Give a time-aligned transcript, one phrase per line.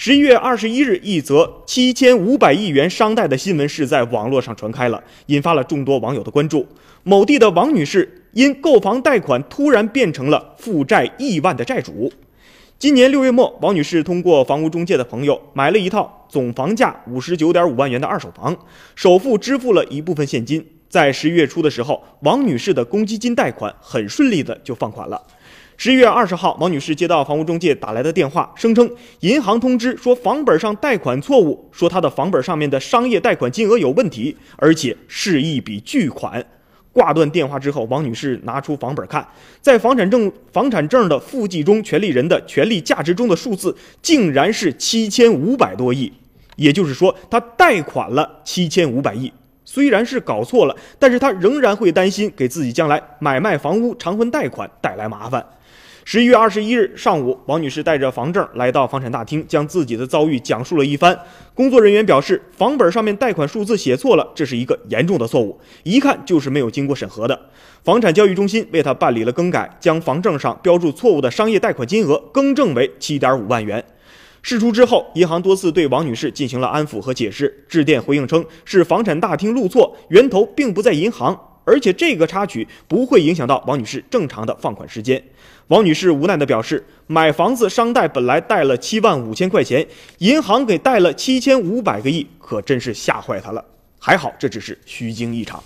[0.00, 6.64] 十一月二十一日，一则七千五百亿元商贷的新闻是在网络上传开了，引发了众多网友的关注。
[7.02, 12.12] 某地的王女士因购房贷款突然变成了负债亿万的债主。
[12.78, 18.56] 今年六月末，王女士通过房屋中介的朋友买了一套总房价五十九点五万元的二手房，
[18.94, 20.64] 首付支付了一部分现金。
[20.88, 25.22] 在十一月初的时候，王女士的公积金贷款很顺利的就放款了。
[25.76, 28.90] 十一月二十号，王女士接到房屋中介打来的电话，声称
[29.20, 36.44] 银行通知说房本上贷款错误，说她的房本上面的商业贷款金额有问题，而且是一笔巨款。
[36.90, 39.24] 挂断电话之后，王女士拿出房本看，
[39.60, 46.12] 在房产证房产证的附记中，权利人的权利价值中的数字竟然是七千五百多亿，
[46.56, 49.32] 也就是说，她贷款了七千五百亿。
[49.70, 55.44] 虽然是搞错了，但是她仍然会担心给自己将来买卖房屋偿还贷款带来麻烦。
[56.06, 61.14] 十一月二十一日上午，王女士带着房证来到房产大厅，将自己的遭遇讲述了一番。
[61.52, 67.38] 工作人员表示，房本上面贷款数字写错了，这是一个严重的错误，一看就是没有经过审核的。
[67.84, 73.84] 房产交易中心为他办理了更改，将房证上标注错误的商业贷款金额更正为七点五万元。
[74.42, 81.38] 事出之后，银行多次对王女士进行了安抚和解释，致电回应称是房产大厅录错，源头并不在银行。
[81.64, 85.22] 而且这个插曲不会影响到王女士正常的放款时间。
[85.66, 89.86] 王女士无奈地表示，买房子商贷本来贷了七万五千块钱，
[90.18, 93.62] 银行给贷了七千五百个亿，可真是吓坏她了。
[93.98, 95.62] 还好这只是虚惊一场。